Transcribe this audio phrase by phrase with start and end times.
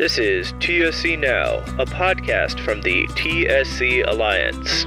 [0.00, 4.86] This is TSC Now, a podcast from the TSC Alliance.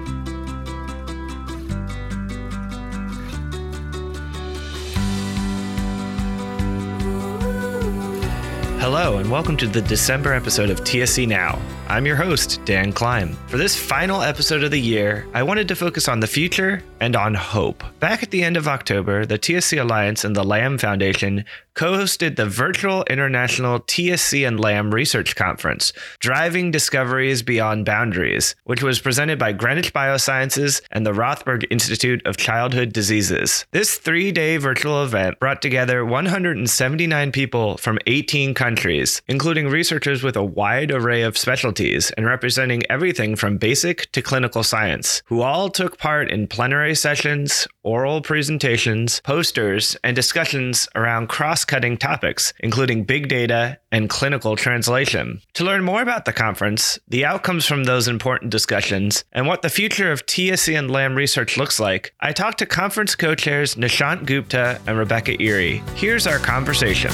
[8.81, 11.61] Hello, and welcome to the December episode of TSC Now.
[11.89, 13.35] I'm your host, Dan Klein.
[13.47, 17.15] For this final episode of the year, I wanted to focus on the future and
[17.15, 17.83] on hope.
[17.99, 21.45] Back at the end of October, the TSC Alliance and the LAM Foundation
[21.75, 28.83] co hosted the virtual international TSC and LAM Research Conference, Driving Discoveries Beyond Boundaries, which
[28.83, 33.65] was presented by Greenwich Biosciences and the Rothberg Institute of Childhood Diseases.
[33.71, 40.35] This three day virtual event brought together 179 people from 18 countries, including researchers with
[40.35, 45.69] a wide array of specialties and representing everything from basic to clinical science, who all
[45.69, 53.03] took part in plenary sessions, oral presentations, posters, and discussions around cross cutting topics, including
[53.03, 55.41] big data and clinical translation.
[55.53, 59.69] To learn more about the conference, the outcomes from those important discussions, and what the
[59.69, 64.25] future of TSC and LAM research looks like, I talked to conference co chairs Nishant
[64.25, 65.87] Gupta and Rebecca Ihrie.
[65.97, 67.11] Here's our conversation.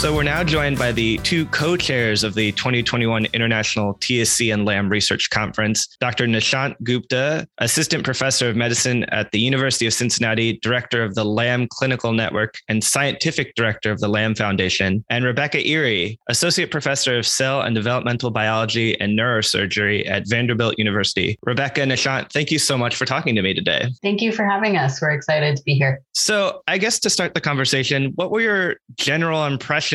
[0.00, 4.88] So we're now joined by the two co-chairs of the 2021 International TSC and LAM
[4.88, 6.26] Research Conference, Dr.
[6.26, 11.68] Nishant Gupta, Assistant Professor of Medicine at the University of Cincinnati, Director of the LAM
[11.70, 17.26] Clinical Network, and Scientific Director of the LAM Foundation, and Rebecca Ihrie, Associate Professor of
[17.26, 21.38] Cell and Developmental Biology and Neurosurgery at Vanderbilt University.
[21.42, 23.86] Rebecca and Nishant, thank you so much for talking to me today.
[24.00, 25.02] Thank you for having us.
[25.02, 26.00] We're excited to be here.
[26.14, 29.89] So I guess to start the conversation, what were your general impressions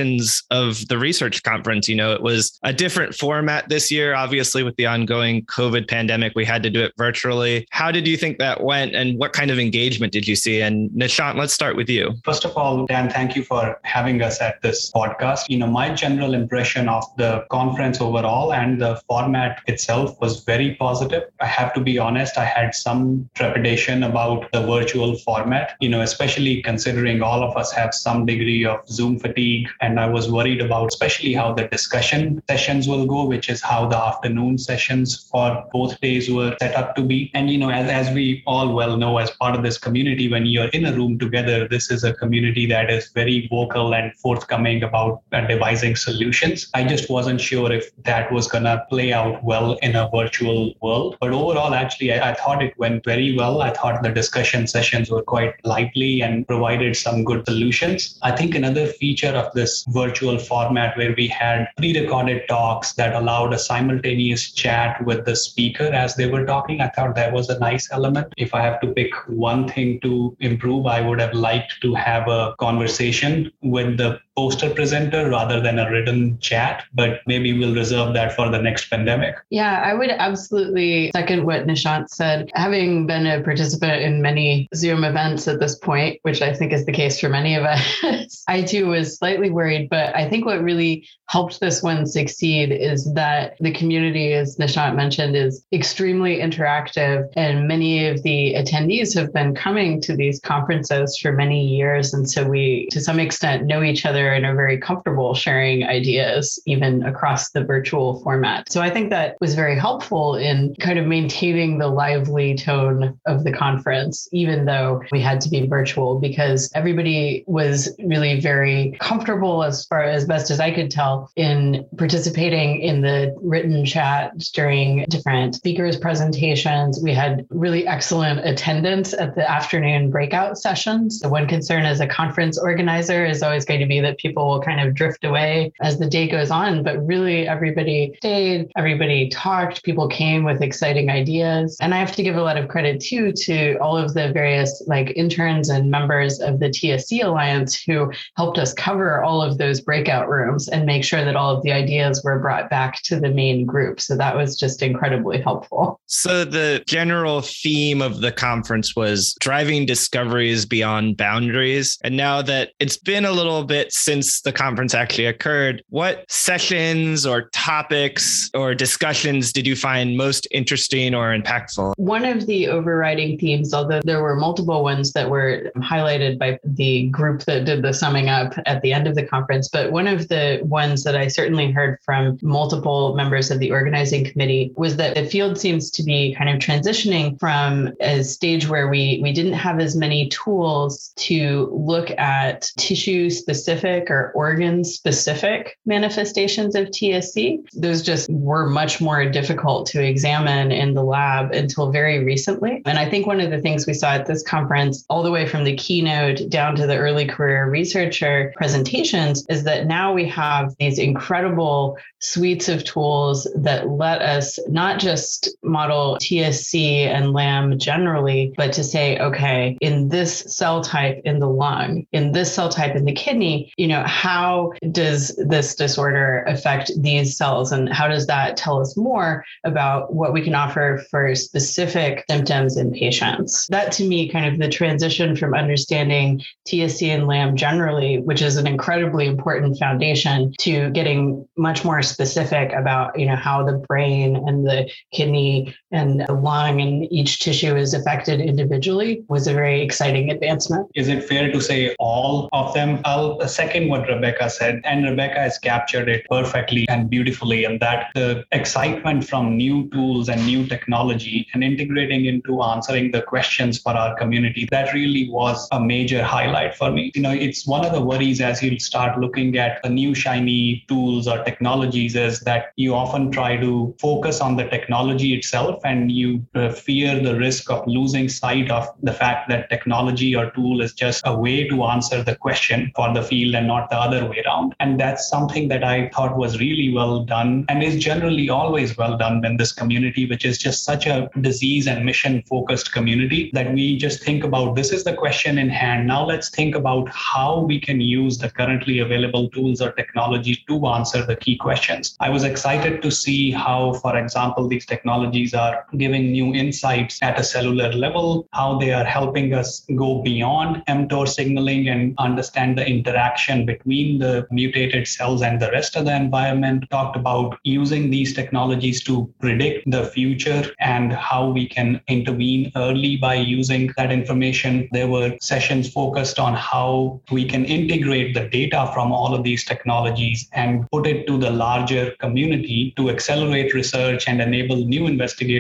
[0.52, 1.88] of the research conference.
[1.88, 4.14] You know, it was a different format this year.
[4.14, 7.68] Obviously, with the ongoing COVID pandemic, we had to do it virtually.
[7.72, 10.62] How did you think that went, and what kind of engagement did you see?
[10.62, 12.14] And Nishant, let's start with you.
[12.24, 15.46] First of all, Dan, thank you for having us at this podcast.
[15.50, 20.76] You know, my general impression of the conference overall and the format itself was very
[20.76, 21.24] positive.
[21.40, 26.02] I have to be honest, I had some trepidation about the virtual format, you know,
[26.02, 30.62] especially considering all of us have some degree of Zoom fatigue and I was worried
[30.62, 35.64] about especially how the discussion sessions will go, which is how the afternoon sessions for
[35.72, 37.32] both days were set up to be.
[37.34, 40.46] And, you know, as, as we all well know, as part of this community, when
[40.46, 44.84] you're in a room together, this is a community that is very vocal and forthcoming
[44.84, 46.70] about uh, devising solutions.
[46.74, 50.74] I just wasn't sure if that was going to play out well in a virtual
[50.82, 51.18] world.
[51.22, 53.62] But overall, actually, I, I thought it went very well.
[53.62, 58.20] I thought the discussion sessions were quite lively and provided some good solutions.
[58.24, 63.54] I think another feature of this virtual format where we had pre-recorded talks that allowed
[63.54, 66.82] a simultaneous chat with the speaker as they were talking.
[66.82, 68.34] I thought that was a nice element.
[68.38, 72.28] If I have to pick one thing to improve, I would have liked to have
[72.28, 78.14] a conversation with the poster presenter rather than a written chat, but maybe we'll reserve
[78.14, 79.36] that for the next pandemic.
[79.50, 82.50] Yeah, I would absolutely second what Nishant said.
[82.54, 86.86] Having been a participant in many Zoom events at this point, which I think is
[86.86, 89.90] the case for many of us, I too was slightly worried.
[89.90, 94.96] But I think what really helped this one succeed is that the community, as Nishant
[94.96, 97.28] mentioned, is extremely interactive.
[97.36, 102.14] And many of the attendees have been coming to these conferences for many years.
[102.14, 106.60] And so we, to some extent, know each other and are very comfortable sharing ideas,
[106.66, 108.72] even across the virtual format.
[108.72, 113.44] So I think that was very helpful in kind of maintaining the lively tone of
[113.44, 119.64] the conference, even though we had to be virtual, because everybody was really very comfortable
[119.64, 125.06] as far as best as I could tell in participating in the written chat during
[125.10, 127.00] different speakers' presentations.
[127.02, 131.20] We had really excellent attendance at the afternoon breakout sessions.
[131.20, 134.62] The one concern as a conference organizer is always going to be that people will
[134.62, 136.84] kind of drift away as the day goes on.
[136.84, 141.78] But really, everybody stayed, everybody talked, people came with exciting ideas.
[141.82, 144.84] And I have to give a lot of credit too to all of the various
[144.88, 149.82] like interns and members of the TSC Alliance who helped us cover all of those
[149.82, 153.30] breakout rooms and make sure that all of the ideas were brought back to the
[153.30, 154.00] main group.
[154.00, 156.00] So that was just incredibly helpful.
[156.06, 161.98] So the general theme of the conference was driving discoveries beyond boundaries.
[162.04, 165.84] And now that it's been a little bit since the conference actually occurred.
[165.90, 171.94] What sessions or topics or discussions did you find most interesting or impactful?
[171.98, 177.08] One of the overriding themes, although there were multiple ones that were highlighted by the
[177.10, 180.28] group that did the summing up at the end of the conference, but one of
[180.28, 185.16] the ones that I certainly heard from multiple members of the organizing committee was that
[185.16, 189.54] the field seems to be kind of transitioning from a stage where we we didn't
[189.54, 197.64] have as many tools to look at tissue specific or organ specific manifestations of TSC.
[197.74, 202.82] Those just were much more difficult to examine in the lab until very recently.
[202.86, 205.48] And I think one of the things we saw at this conference, all the way
[205.48, 210.74] from the keynote down to the early career researcher presentations, is that now we have
[210.80, 211.98] these incredible
[212.32, 218.84] suites of tools that let us not just model TSC and LAM generally, but to
[218.84, 223.14] say, okay, in this cell type in the lung, in this cell type in the
[223.14, 227.72] kidney, you know, how does this disorder affect these cells?
[227.72, 232.78] And how does that tell us more about what we can offer for specific symptoms
[232.78, 233.68] in patients?
[233.68, 238.58] That to me, kind of the transition from understanding TSC and LAM generally, which is
[238.58, 244.38] an incredibly important foundation, to getting much more specific about, you know, how the brain
[244.38, 249.82] and the kidney and the lung and each tissue is affected individually was a very
[249.82, 250.90] exciting advancement.
[250.94, 253.00] Is it fair to say all of them?
[253.06, 258.10] I'll second what Rebecca said, and Rebecca has captured it perfectly and beautifully, and that
[258.14, 263.94] the excitement from new tools and new technology and integrating into answering the questions for
[263.94, 267.12] our community, that really was a major highlight for me.
[267.16, 270.84] You know, it's one of the worries as you start looking at the new shiny
[270.90, 276.12] tools or technologies is that you often try to focus on the technology itself and
[276.12, 280.82] you uh, fear the risk of losing sight of the fact that technology or tool
[280.82, 284.28] is just a way to answer the question for the field and not the other
[284.30, 284.76] way around.
[284.80, 289.18] And that's something that I thought was really well done and is generally always well
[289.18, 293.74] done in this community, which is just such a disease and mission focused community that
[293.74, 296.08] we just think about this is the question in hand.
[296.08, 300.88] Now let's think about how we can use the currently available tools or technology to
[300.88, 302.16] answer the key questions.
[302.20, 307.40] I was excited to see how, for example, these technologies are giving new insights at
[307.40, 312.86] a cellular level, how they are helping us go beyond mTOR signaling and understand the
[312.86, 316.86] interaction between the mutated cells and the rest of the environment.
[316.90, 323.18] Talked about using these technologies to predict the future and how we can intervene early
[323.18, 324.88] by using that information.
[324.92, 329.64] There were sessions focused on how we can integrate the data from all of these
[329.64, 335.08] technologies and put it to the larger community to accelerate research and enable new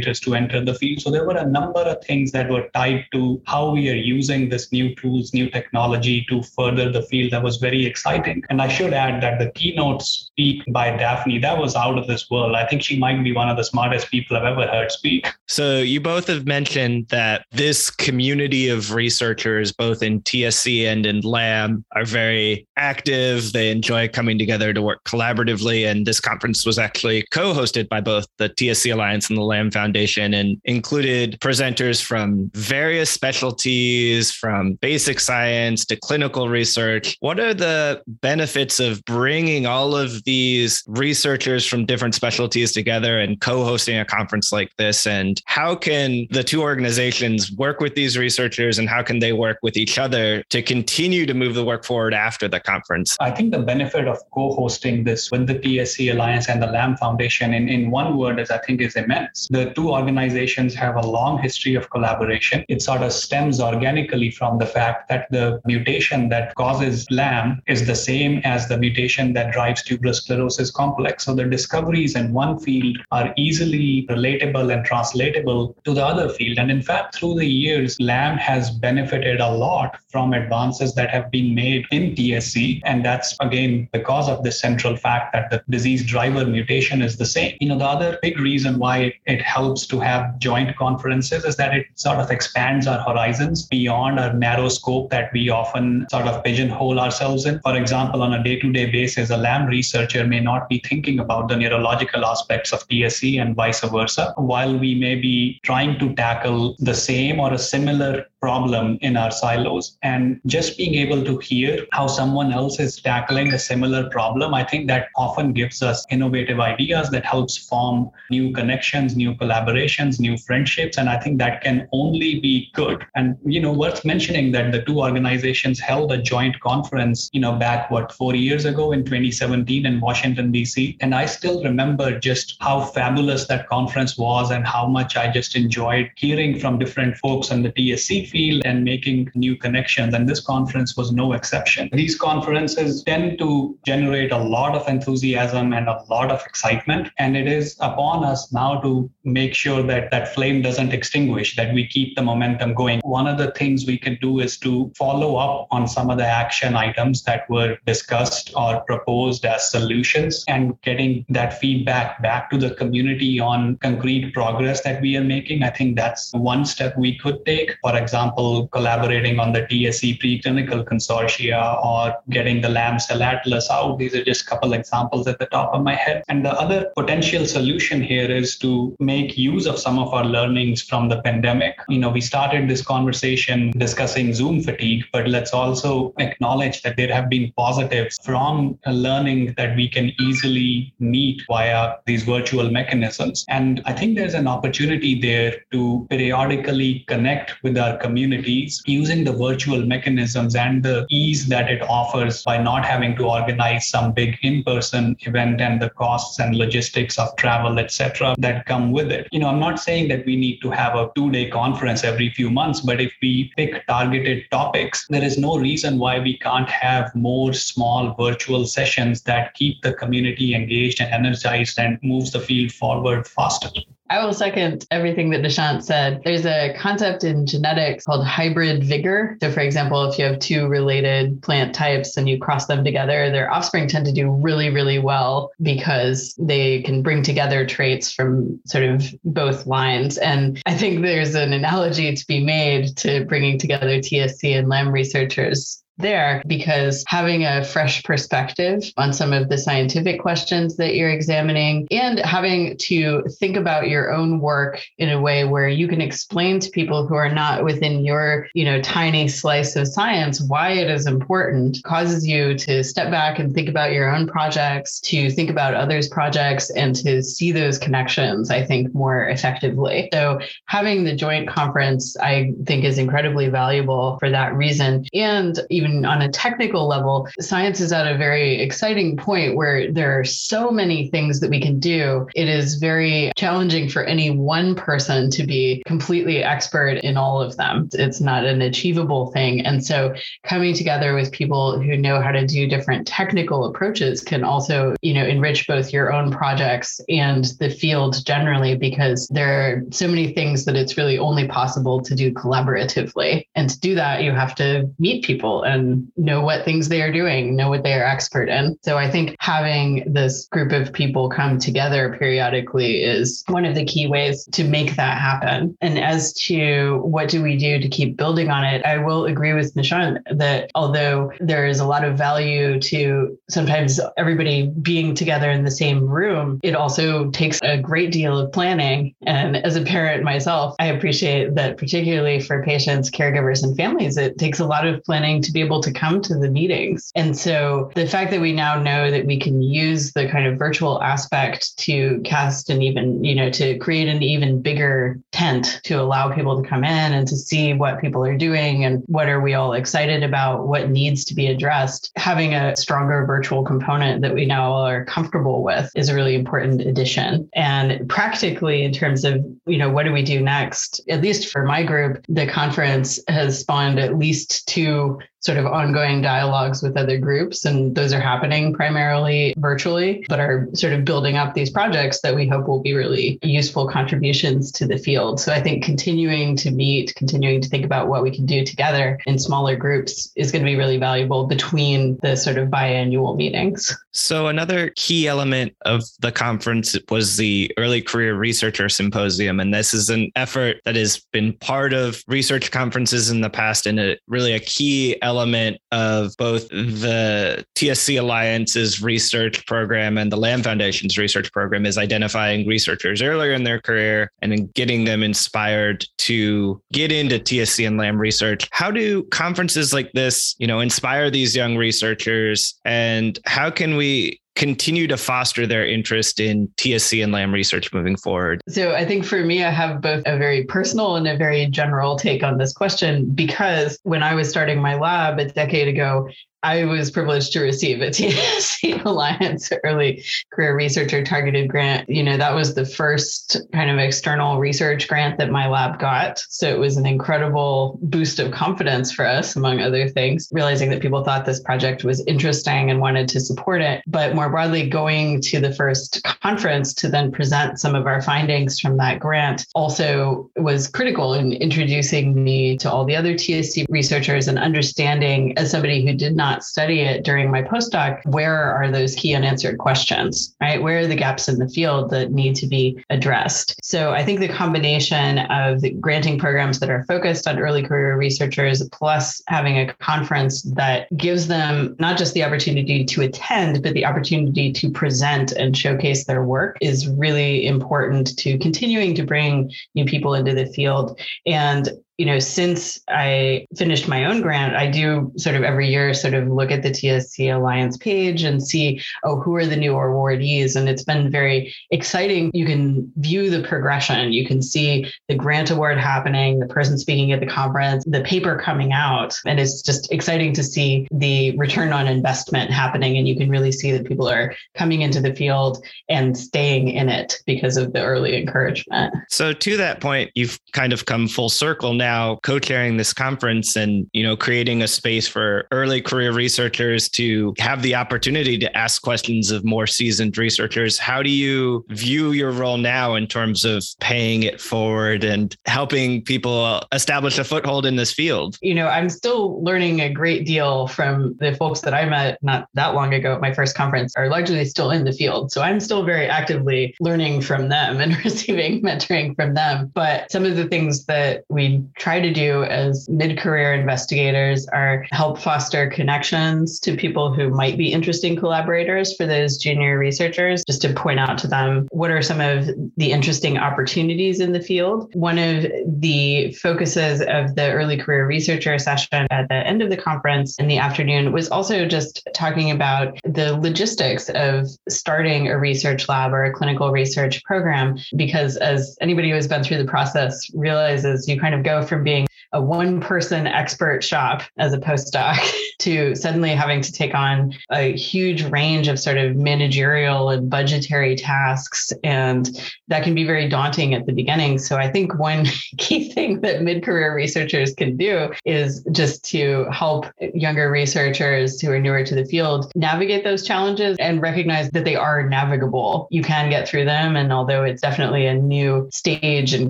[0.01, 1.01] to enter the field.
[1.01, 4.49] So there were a number of things that were tied to how we are using
[4.49, 7.31] this new tools, new technology to further the field.
[7.31, 8.43] That was very exciting.
[8.49, 12.29] And I should add that the keynote speak by Daphne, that was out of this
[12.29, 12.55] world.
[12.55, 15.27] I think she might be one of the smartest people I've ever heard speak.
[15.47, 21.21] So you both have mentioned that this community of researchers, both in TSC and in
[21.21, 23.53] LAM, are very active.
[23.53, 25.89] They enjoy coming together to work collaboratively.
[25.89, 29.71] And this conference was actually co hosted by both the TSC Alliance and the LAM
[29.71, 37.17] Foundation and included presenters from various specialties, from basic science to clinical research.
[37.19, 43.39] What are the benefits of bringing all of these researchers from different specialties together and
[43.41, 45.05] co hosting a conference like this?
[45.07, 49.57] And how can the two organizations work with these researchers and how can they work
[49.61, 53.17] with each other to continue to move the work forward after the conference?
[53.19, 56.97] I think the benefit of co hosting this with the TSC Alliance and the LAM
[56.97, 59.47] Foundation in, in one word is I think is immense.
[59.49, 62.65] The two organizations have a long history of collaboration.
[62.69, 67.85] It sort of stems organically from the fact that the mutation that causes LAM is
[67.85, 71.25] the same as the mutation that drives tuberous sclerosis complex.
[71.25, 76.57] So the discoveries in one field are easily relatable and translatable to the other field.
[76.57, 81.29] And in fact, through the years, LAM has benefited a lot from advances that have
[81.31, 82.81] been made in TSC.
[82.85, 87.25] And that's again because of the central fact that the disease driver mutation is the
[87.25, 87.57] same.
[87.59, 91.73] You know, the other big reason why it helps to have joint conferences is that
[91.73, 96.43] it sort of expands our horizons beyond our narrow scope that we often sort of
[96.43, 97.59] pigeonhole ourselves in.
[97.59, 101.19] For example, on a day to day basis, a LAM researcher may not be thinking
[101.19, 106.13] about the neurological aspects of TSC and vice versa, while we may be trying to
[106.15, 109.97] tackle the same or a similar problem in our silos.
[110.03, 114.63] And just being able to hear how someone else is tackling a similar problem, I
[114.63, 120.37] think that often gives us innovative ideas that helps form new connections, new collaborations, new
[120.37, 120.99] friendships.
[120.99, 123.03] And I think that can only be good.
[123.15, 127.53] And, you know, worth mentioning that the two organizations held a joint conference, you know,
[127.53, 130.97] back, what, four years ago in 2017 in Washington, D.C.
[131.01, 135.55] And I still remember just how fabulous that conference was and how much I just
[135.55, 140.13] enjoyed hearing from different folks in the TSC field and making new connections.
[140.13, 141.89] And this conference was no exception.
[141.93, 147.09] These conferences tend to generate a lot of enthusiasm and a lot of excitement.
[147.17, 151.73] And it is upon us now to make sure that that flame doesn't extinguish, that
[151.73, 152.99] we keep the momentum going.
[153.03, 156.25] One of the things we can do is to follow up on some of the
[156.25, 162.57] action items that were discussed or proposed as solutions and getting that feedback back to
[162.57, 165.63] the community on concrete progress that we are making.
[165.63, 167.77] I think that's one step we could take.
[167.81, 168.24] For example,
[168.71, 173.97] collaborating on the TSC preclinical consortia or getting the LAM cell atlas out.
[173.97, 176.23] These are just a couple examples at the top of my head.
[176.27, 180.81] And the other potential solution here is to make use of some of our learnings
[180.81, 181.77] from the pandemic.
[181.89, 187.13] You know, we started this conversation discussing Zoom fatigue, but let's also acknowledge that there
[187.13, 193.45] have been positives from learning that we can easily meet via these virtual mechanisms.
[193.49, 199.33] And I think there's an opportunity there to periodically connect with our communities using the
[199.33, 204.37] virtual mechanisms and the ease that it offers by not having to organize some big
[204.41, 209.27] in-person event and the costs and logistics of travel, etc., that come with it.
[209.33, 212.49] You know, I'm not saying that we need to have a two-day conference every few
[212.49, 217.13] months, but if we pick targeted topics, there is no reason why we can't have
[217.15, 222.71] more small virtual sessions that keep the community engaged and energized and moves the field
[222.71, 223.69] forward faster.
[224.07, 226.21] I will second everything that Nishant said.
[226.23, 229.37] There's a concept in genetics called hybrid vigor.
[229.41, 233.31] So, for example, if you have two related plant types and you cross them together,
[233.31, 238.59] their offspring tend to do really, really well because they can bring together traits from
[238.65, 240.19] sort of both lines.
[240.19, 244.91] And I think there's an analogy to be made to bringing together TSC and LAM
[244.91, 251.09] researchers there because having a fresh perspective on some of the scientific questions that you're
[251.09, 256.01] examining and having to think about your own work in a way where you can
[256.01, 260.71] explain to people who are not within your, you know, tiny slice of science why
[260.71, 265.29] it is important causes you to step back and think about your own projects, to
[265.29, 270.09] think about others' projects and to see those connections, I think, more effectively.
[270.11, 275.05] So having the joint conference, I think is incredibly valuable for that reason.
[275.13, 279.91] And even even on a technical level, science is at a very exciting point where
[279.91, 282.27] there are so many things that we can do.
[282.35, 287.55] It is very challenging for any one person to be completely expert in all of
[287.57, 287.89] them.
[287.93, 289.65] It's not an achievable thing.
[289.65, 290.13] And so
[290.43, 295.13] coming together with people who know how to do different technical approaches can also, you
[295.13, 300.33] know, enrich both your own projects and the field generally because there are so many
[300.33, 303.45] things that it's really only possible to do collaboratively.
[303.55, 307.11] And to do that, you have to meet people and know what things they are
[307.11, 308.77] doing, know what they are expert in.
[308.81, 313.85] So I think having this group of people come together periodically is one of the
[313.85, 315.77] key ways to make that happen.
[315.81, 319.53] And as to what do we do to keep building on it, I will agree
[319.53, 325.51] with Nishant that although there is a lot of value to sometimes everybody being together
[325.51, 329.13] in the same room, it also takes a great deal of planning.
[329.25, 334.37] And as a parent myself, I appreciate that particularly for patients, caregivers, and families, it
[334.37, 337.11] takes a lot of planning to be able to come to the meetings.
[337.15, 340.57] And so the fact that we now know that we can use the kind of
[340.57, 345.95] virtual aspect to cast an even, you know, to create an even bigger tent to
[345.95, 349.41] allow people to come in and to see what people are doing and what are
[349.41, 352.11] we all excited about, what needs to be addressed.
[352.15, 356.81] Having a stronger virtual component that we now are comfortable with is a really important
[356.81, 357.49] addition.
[357.55, 361.01] And practically, in terms of, you know, what do we do next?
[361.09, 366.23] At least for my group, the conference has spawned at least two sort of ongoing
[366.23, 367.65] dialogues with other groups.
[367.65, 372.35] And those are happening primarily virtually, but are sort of building up these projects that
[372.35, 375.39] we hope will be really useful contributions to the field.
[375.39, 379.19] So I think continuing to meet, continuing to think about what we can do together
[379.27, 383.95] in smaller groups is going to be really valuable between the sort of biannual meetings.
[384.15, 389.59] So another key element of the conference was the Early Career Researcher Symposium.
[389.59, 393.85] And this is an effort that has been part of research conferences in the past
[393.85, 400.37] and a, really a key element of both the TSC Alliance's research program and the
[400.37, 405.23] LAM Foundation's research program is identifying researchers earlier in their career and then getting them
[405.23, 408.69] inspired to get into TSC and LAM research.
[408.71, 414.04] How do conferences like this, you know, inspire these young researchers and how can we
[414.05, 418.61] we continue to foster their interest in TSC and LAM research moving forward?
[418.67, 422.17] So I think for me, I have both a very personal and a very general
[422.17, 426.29] take on this question because when I was starting my lab a decade ago,
[426.65, 432.09] I was privileged to receive a TSC Alliance Early Career Researcher Targeted Grant.
[432.09, 436.39] You know, that was the first kind of external research grant that my lab got.
[436.49, 441.01] So it was an incredible boost of confidence for us, among other things, realizing that
[441.01, 444.01] people thought this project was interesting and wanted to support it.
[444.07, 448.79] But more broadly, going to the first conference to then present some of our findings
[448.79, 454.47] from that grant also was critical in introducing me to all the other TSC researchers
[454.47, 459.15] and understanding, as somebody who did not study it during my postdoc, where are those
[459.15, 460.81] key unanswered questions, right?
[460.81, 463.75] Where are the gaps in the field that need to be addressed?
[463.83, 468.17] So I think the combination of the granting programs that are focused on early career
[468.17, 473.93] researchers, plus having a conference that gives them not just the opportunity to attend, but
[473.93, 479.71] the opportunity to present and showcase their work is really important to continuing to bring
[479.93, 481.19] new people into the field.
[481.45, 486.13] And you know, since I finished my own grant, I do sort of every year
[486.13, 489.93] sort of look at the TSC Alliance page and see, oh, who are the new
[489.93, 490.75] awardees?
[490.75, 492.51] And it's been very exciting.
[492.53, 494.31] You can view the progression.
[494.31, 498.57] You can see the grant award happening, the person speaking at the conference, the paper
[498.57, 499.35] coming out.
[499.45, 503.17] And it's just exciting to see the return on investment happening.
[503.17, 507.09] And you can really see that people are coming into the field and staying in
[507.09, 509.13] it because of the early encouragement.
[509.29, 514.07] So, to that point, you've kind of come full circle now co-chairing this conference and
[514.13, 519.01] you know creating a space for early career researchers to have the opportunity to ask
[519.01, 520.99] questions of more seasoned researchers.
[520.99, 526.23] How do you view your role now in terms of paying it forward and helping
[526.23, 528.57] people establish a foothold in this field?
[528.61, 532.67] You know i'm still learning a great deal from the folks that i met not
[532.73, 535.51] that long ago at my first conference are largely still in the field.
[535.51, 539.91] So i'm still very actively learning from them and receiving mentoring from them.
[539.93, 545.05] But some of the things that we try to do as mid career investigators are
[545.11, 550.81] help foster connections to people who might be interesting collaborators for those junior researchers, just
[550.81, 555.09] to point out to them what are some of the interesting opportunities in the field.
[555.13, 559.97] One of the focuses of the early career researcher session at the end of the
[559.97, 566.09] conference in the afternoon was also just talking about the logistics of starting a research
[566.09, 570.49] lab or a clinical research program, because as anybody who has been through the process
[570.53, 575.37] realizes, you kind of go from being a one person expert shop as a postdoc
[575.79, 581.17] to suddenly having to take on a huge range of sort of managerial and budgetary
[581.17, 581.91] tasks.
[582.01, 582.49] And
[582.87, 584.57] that can be very daunting at the beginning.
[584.57, 585.45] So I think one
[585.77, 591.71] key thing that mid career researchers can do is just to help younger researchers who
[591.71, 596.07] are newer to the field navigate those challenges and recognize that they are navigable.
[596.09, 597.17] You can get through them.
[597.17, 599.69] And although it's definitely a new stage and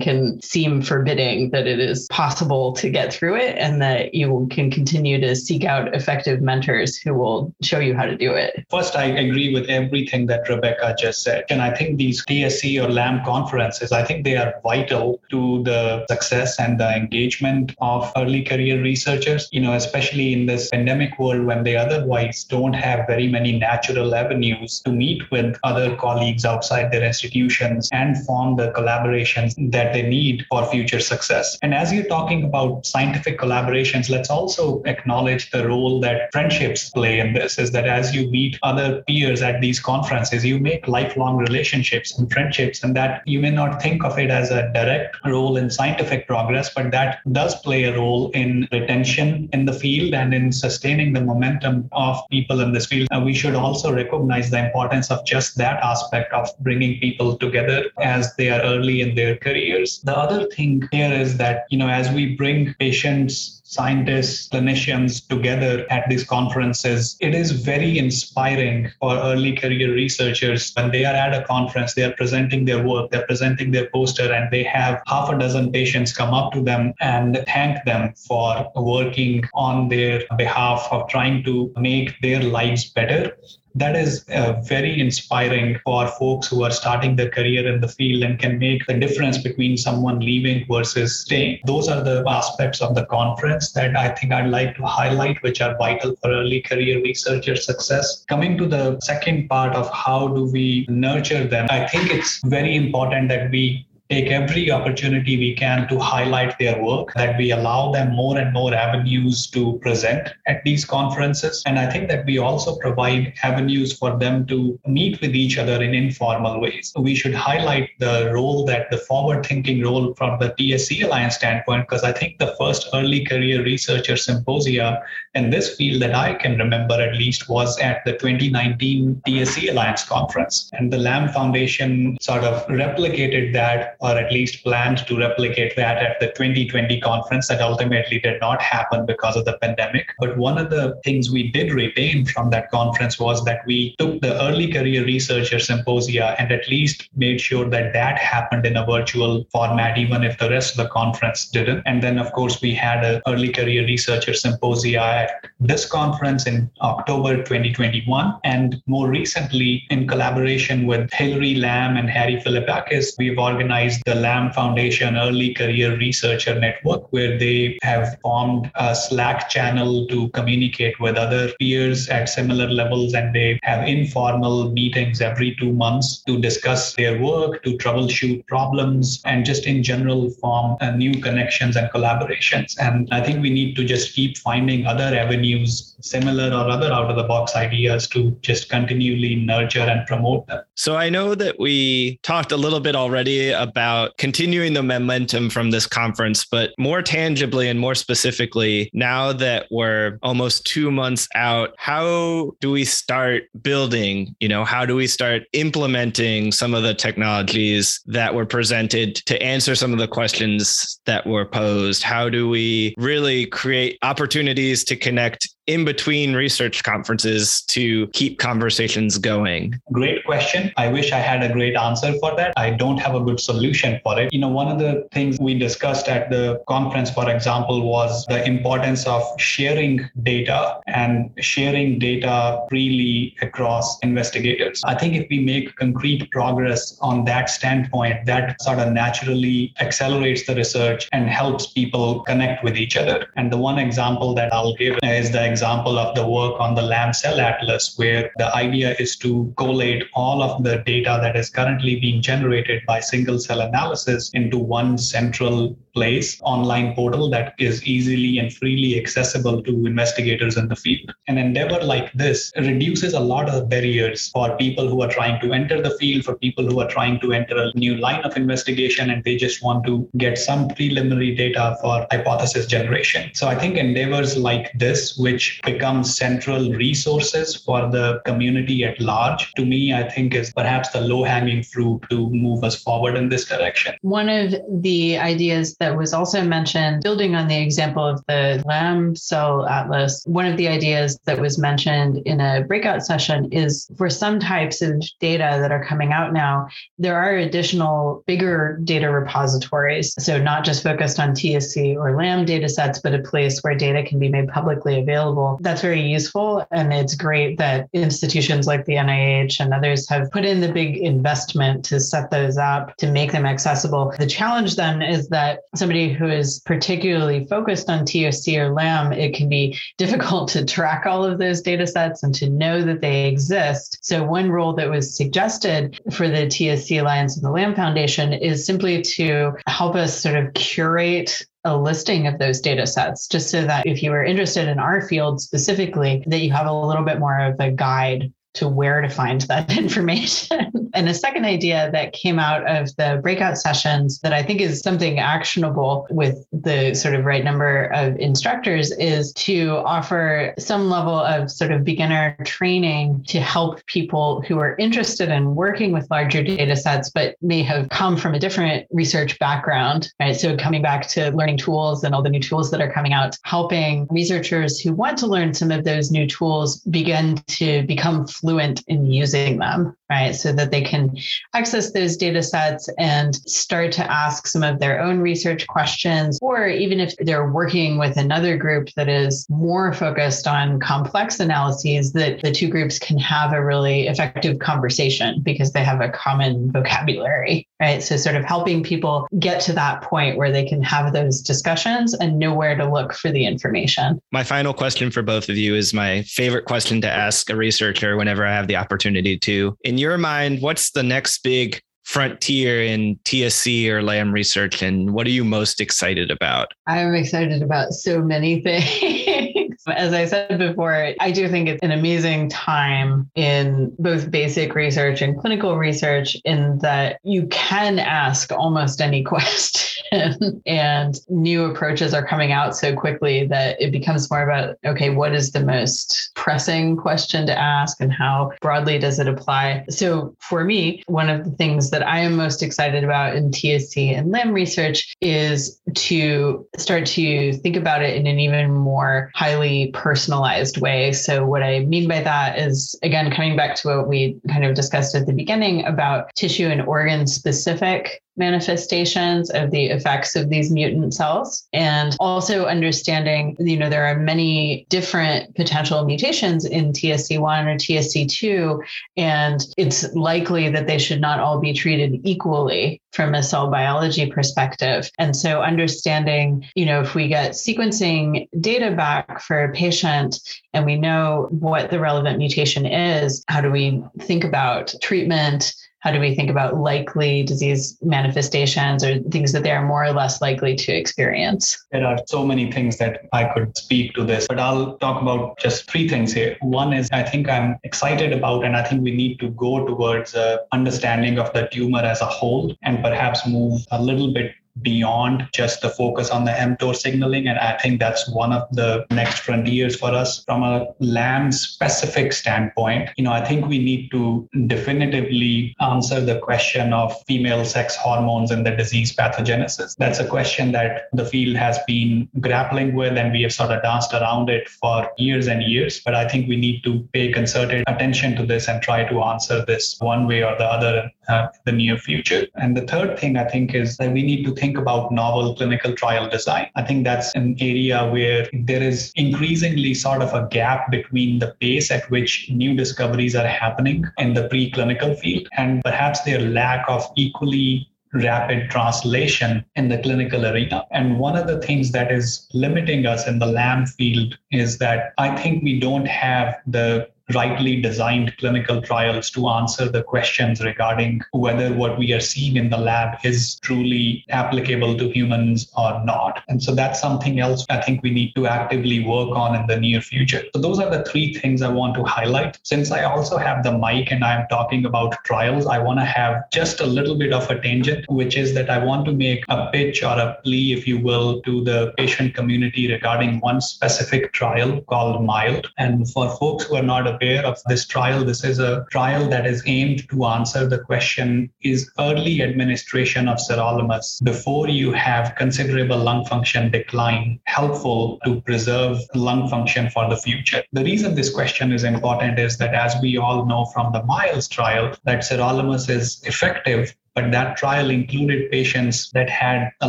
[0.00, 4.70] can seem forbidding, that it is possible to get through it and that you can
[4.70, 8.64] continue to seek out effective mentors who will show you how to do it.
[8.70, 11.44] First, I agree with everything that Rebecca just said.
[11.50, 16.06] And I think these TSC or LAM conferences, I think they are vital to the
[16.08, 21.44] success and the engagement of early career researchers, you know, especially in this pandemic world
[21.46, 26.90] when they otherwise don't have very many natural avenues to meet with other colleagues outside
[26.90, 31.58] their institutions and form the collaborations that they need for future success.
[31.62, 37.20] And as you're talking about scientific collaborations, let's also acknowledge the role that friendships play
[37.20, 41.36] in this is that as you meet other peers at these conferences, you make lifelong
[41.36, 45.56] relationships and friendships, and that you may not think of it as a direct role
[45.56, 50.34] in scientific progress, but that does play a role in retention in the field and
[50.34, 53.08] in sustaining the momentum of people in this field.
[53.10, 57.84] And we should also recognize the importance of just that aspect of bringing people together
[58.00, 60.00] as they are early in their careers.
[60.00, 62.45] The other thing here is that, you know, as we bring
[62.78, 70.72] patients, scientists, clinicians together at these conferences, it is very inspiring for early career researchers.
[70.76, 74.32] When they are at a conference, they are presenting their work, they're presenting their poster,
[74.32, 78.70] and they have half a dozen patients come up to them and thank them for
[78.76, 83.36] working on their behalf of trying to make their lives better
[83.76, 88.22] that is uh, very inspiring for folks who are starting their career in the field
[88.22, 91.60] and can make the difference between someone leaving versus staying.
[91.66, 95.60] Those are the aspects of the conference that I think I'd like to highlight, which
[95.60, 98.24] are vital for early career researcher success.
[98.28, 102.76] Coming to the second part of how do we nurture them, I think it's very
[102.76, 107.90] important that we take every opportunity we can to highlight their work, that we allow
[107.90, 111.62] them more and more avenues to present at these conferences.
[111.66, 115.82] And I think that we also provide avenues for them to meet with each other
[115.82, 116.92] in informal ways.
[116.96, 121.88] We should highlight the role that the forward thinking role from the TSC Alliance standpoint,
[121.88, 125.02] because I think the first early career researcher symposia
[125.36, 130.02] in this field that I can remember at least was at the 2019 TSC Alliance
[130.02, 130.70] conference.
[130.72, 135.98] And the LAM Foundation sort of replicated that or at least planned to replicate that
[135.98, 140.12] at the 2020 conference that ultimately did not happen because of the pandemic.
[140.18, 144.20] But one of the things we did retain from that conference was that we took
[144.22, 148.86] the early career researcher symposia and at least made sure that that happened in a
[148.86, 151.82] virtual format, even if the rest of the conference didn't.
[151.84, 156.70] And then, of course, we had an early career researcher symposia at this conference in
[156.80, 158.38] October 2021.
[158.44, 164.52] And more recently, in collaboration with Hilary Lamb and Harry Filippakis, we've organized the LAM
[164.52, 171.16] Foundation Early Career Researcher Network, where they have formed a Slack channel to communicate with
[171.16, 173.14] other peers at similar levels.
[173.14, 179.22] And they have informal meetings every two months to discuss their work, to troubleshoot problems,
[179.24, 182.76] and just in general form uh, new connections and collaborations.
[182.78, 187.10] And I think we need to just keep finding other avenues, similar or other out
[187.10, 190.62] of the box ideas to just continually nurture and promote them.
[190.74, 195.70] So I know that we talked a little bit already about continuing the momentum from
[195.70, 201.74] this conference, but more tangibly and more specifically, now that we're almost two months out,
[201.78, 204.34] how do we start building?
[204.40, 209.40] You know, how do we start implementing some of the technologies that were presented to
[209.42, 212.02] answer some of the questions that were posed?
[212.02, 219.18] How do we really create opportunities to connect in between research conferences to keep conversations
[219.18, 219.80] going?
[219.92, 220.72] Great question.
[220.76, 222.52] I wish I had a great answer for that.
[222.56, 224.32] I don't have a good solution for it.
[224.32, 228.44] You know, one of the things we discussed at the conference, for example, was the
[228.44, 234.82] importance of sharing data and sharing data freely across investigators.
[234.84, 240.46] I think if we make concrete progress on that standpoint, that sort of naturally accelerates
[240.46, 243.26] the research and helps people connect with each other.
[243.36, 246.82] And the one example that I'll give is the example of the work on the
[246.82, 251.48] LAM Cell Atlas, where the idea is to collate all of the data that is
[251.48, 257.82] currently being generated by single cell analysis into one central place, online portal that is
[257.84, 261.10] easily and freely accessible to investigators in the field.
[261.26, 265.52] An endeavor like this reduces a lot of barriers for people who are trying to
[265.54, 269.10] enter the field, for people who are trying to enter a new line of investigation,
[269.10, 273.30] and they just want to get some preliminary data for hypothesis generation.
[273.34, 279.50] So I think endeavors like this, which become central resources for the community at large,
[279.54, 283.30] to me, I think is perhaps the low hanging fruit to move us forward in
[283.30, 283.94] this direction.
[284.02, 288.60] One of the ideas that that was also mentioned, building on the example of the
[288.66, 293.88] LAM cell atlas, one of the ideas that was mentioned in a breakout session is
[293.96, 296.66] for some types of data that are coming out now,
[296.98, 300.12] there are additional bigger data repositories.
[300.18, 304.02] So not just focused on TSC or LAM data sets, but a place where data
[304.02, 305.56] can be made publicly available.
[305.60, 306.66] That's very useful.
[306.72, 310.96] And it's great that institutions like the NIH and others have put in the big
[310.96, 314.12] investment to set those up to make them accessible.
[314.18, 319.34] The challenge then is that somebody who is particularly focused on TSC or LAM, it
[319.34, 323.26] can be difficult to track all of those data sets and to know that they
[323.26, 323.98] exist.
[324.02, 328.66] So, one role that was suggested for the TSC Alliance and the LAM Foundation is
[328.66, 333.64] simply to help us sort of curate a listing of those data sets just so
[333.64, 337.18] that if you are interested in our field specifically that you have a little bit
[337.18, 340.90] more of a guide to where to find that information.
[340.94, 344.80] and a second idea that came out of the breakout sessions that I think is
[344.80, 351.14] something actionable with the sort of right number of instructors is to offer some level
[351.14, 356.42] of sort of beginner training to help people who are interested in working with larger
[356.42, 360.10] data sets, but may have come from a different research background.
[360.18, 360.34] Right.
[360.34, 363.36] So coming back to learning tools and all the new tools that are coming out,
[363.44, 368.84] helping researchers who want to learn some of those new tools begin to become fluent
[368.86, 370.32] in using them, right?
[370.32, 371.16] So that they can
[371.52, 376.68] access those data sets and start to ask some of their own research questions, or
[376.68, 382.40] even if they're working with another group that is more focused on complex analyses, that
[382.42, 387.66] the two groups can have a really effective conversation because they have a common vocabulary,
[387.80, 388.00] right?
[388.00, 392.14] So, sort of helping people get to that point where they can have those discussions
[392.14, 394.20] and know where to look for the information.
[394.30, 398.16] My final question for both of you is my favorite question to ask a researcher
[398.16, 399.76] whenever I have the opportunity to.
[399.84, 405.26] In your mind, what's the next big frontier in TSC or LAM research, and what
[405.26, 406.72] are you most excited about?
[406.86, 409.65] I'm excited about so many things.
[409.86, 415.22] As I said before, I do think it's an amazing time in both basic research
[415.22, 422.26] and clinical research in that you can ask almost any question and new approaches are
[422.26, 426.96] coming out so quickly that it becomes more about okay, what is the most pressing
[426.96, 429.84] question to ask and how broadly does it apply?
[429.88, 434.16] So for me, one of the things that I am most excited about in TSC
[434.16, 439.75] and LAM research is to start to think about it in an even more highly
[439.92, 441.12] personalized way.
[441.12, 444.74] So, what I mean by that is, again, coming back to what we kind of
[444.74, 450.70] discussed at the beginning about tissue and organ specific manifestations of the effects of these
[450.70, 457.66] mutant cells and also understanding you know there are many different potential mutations in TSC1
[457.66, 458.78] or TSC2
[459.16, 464.26] and it's likely that they should not all be treated equally from a cell biology
[464.30, 465.10] perspective.
[465.18, 470.38] And so understanding you know if we get sequencing data back for a patient
[470.72, 475.74] and we know what the relevant mutation is how do we think about treatment
[476.06, 480.12] how do we think about likely disease manifestations or things that they are more or
[480.12, 481.84] less likely to experience?
[481.90, 485.58] There are so many things that I could speak to this, but I'll talk about
[485.58, 486.56] just three things here.
[486.60, 490.36] One is I think I'm excited about, and I think we need to go towards
[490.36, 495.48] a understanding of the tumor as a whole and perhaps move a little bit beyond
[495.52, 497.48] just the focus on the mTOR signaling.
[497.48, 502.32] And I think that's one of the next frontiers for us from a LAM specific
[502.32, 503.10] standpoint.
[503.16, 508.50] You know, I think we need to definitively answer the question of female sex hormones
[508.50, 509.96] and the disease pathogenesis.
[509.96, 513.82] That's a question that the field has been grappling with, and we have sort of
[513.82, 516.00] danced around it for years and years.
[516.04, 519.64] But I think we need to pay concerted attention to this and try to answer
[519.64, 522.46] this one way or the other uh, in the near future.
[522.54, 525.54] And the third thing I think is that we need to think think about novel
[525.54, 526.68] clinical trial design.
[526.74, 531.54] I think that's an area where there is increasingly sort of a gap between the
[531.60, 536.84] pace at which new discoveries are happening in the preclinical field and perhaps their lack
[536.88, 540.84] of equally rapid translation in the clinical arena.
[540.90, 545.12] And one of the things that is limiting us in the LAM field is that
[545.18, 551.20] I think we don't have the rightly designed clinical trials to answer the questions regarding
[551.32, 556.42] whether what we are seeing in the lab is truly applicable to humans or not.
[556.48, 559.78] And so that's something else I think we need to actively work on in the
[559.78, 560.44] near future.
[560.54, 562.58] So those are the three things I want to highlight.
[562.62, 566.48] Since I also have the mic and I'm talking about trials, I want to have
[566.50, 569.68] just a little bit of a tangent, which is that I want to make a
[569.72, 574.80] pitch or a plea, if you will, to the patient community regarding one specific trial
[574.82, 575.66] called MILD.
[575.78, 578.24] And for folks who are not aware of this trial.
[578.24, 583.38] This is a trial that is aimed to answer the question Is early administration of
[583.38, 590.16] sirolimus before you have considerable lung function decline helpful to preserve lung function for the
[590.16, 590.62] future?
[590.72, 594.48] The reason this question is important is that, as we all know from the MILES
[594.48, 599.88] trial, that sirolimus is effective but that trial included patients that had a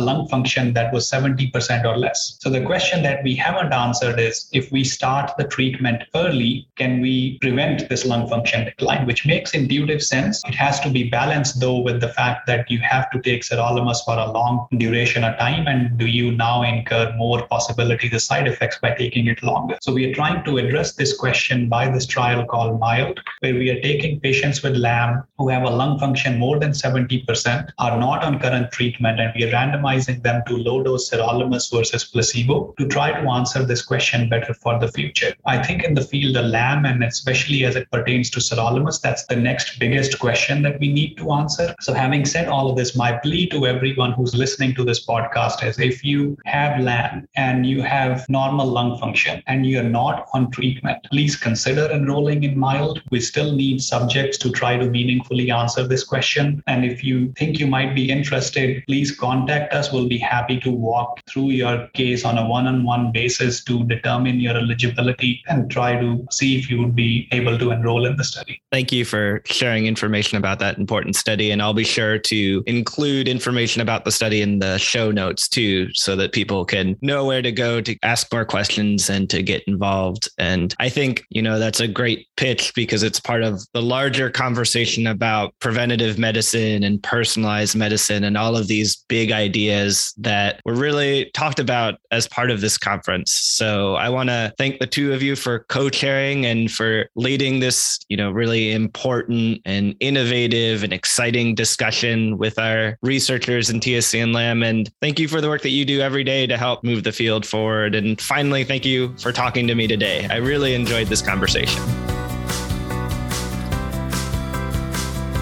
[0.00, 2.38] lung function that was 70% or less.
[2.40, 7.02] So the question that we haven't answered is if we start the treatment early, can
[7.02, 10.42] we prevent this lung function decline, which makes intuitive sense.
[10.46, 13.98] It has to be balanced though with the fact that you have to take sirolimus
[14.06, 15.66] for a long duration of time.
[15.66, 19.76] And do you now incur more possibilities of side effects by taking it longer?
[19.82, 23.68] So we are trying to address this question by this trial called MILD, where we
[23.68, 27.98] are taking patients with LAM who have a lung function more than 70 percent are
[27.98, 32.74] not on current treatment, and we are randomizing them to low dose sirolimus versus placebo
[32.78, 35.34] to try to answer this question better for the future.
[35.46, 39.26] I think in the field of LAM, and especially as it pertains to sirolimus, that's
[39.26, 41.74] the next biggest question that we need to answer.
[41.80, 45.64] So, having said all of this, my plea to everyone who's listening to this podcast
[45.64, 50.50] is if you have LAM and you have normal lung function and you're not on
[50.50, 53.02] treatment, please consider enrolling in MILD.
[53.10, 56.62] We still need subjects to try to meaningfully answer this question.
[56.66, 59.92] And if you think you might be interested, please contact us.
[59.92, 63.84] We'll be happy to walk through your case on a one on one basis to
[63.84, 68.16] determine your eligibility and try to see if you would be able to enroll in
[68.16, 68.60] the study.
[68.72, 71.50] Thank you for sharing information about that important study.
[71.50, 75.88] And I'll be sure to include information about the study in the show notes too,
[75.94, 79.62] so that people can know where to go to ask more questions and to get
[79.66, 80.28] involved.
[80.38, 84.30] And I think, you know, that's a great pitch because it's part of the larger
[84.30, 90.74] conversation about preventative medicine and personalized medicine and all of these big ideas that were
[90.74, 93.32] really talked about as part of this conference.
[93.32, 97.98] So I want to thank the two of you for co-chairing and for leading this,
[98.08, 104.32] you know, really important and innovative and exciting discussion with our researchers in TSC and
[104.32, 104.62] LAM.
[104.62, 107.12] And thank you for the work that you do every day to help move the
[107.12, 107.94] field forward.
[107.94, 110.26] And finally, thank you for talking to me today.
[110.30, 112.17] I really enjoyed this conversation.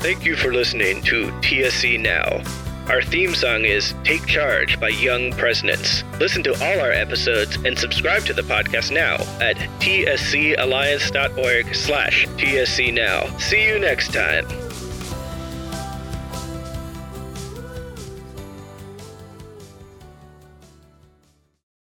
[0.00, 2.67] Thank you for listening to TSC Now.
[2.88, 6.04] Our theme song is Take Charge by Young Presidents.
[6.18, 13.38] Listen to all our episodes and subscribe to the podcast now at tscalliance.org slash tscnow.
[13.38, 14.46] See you next time.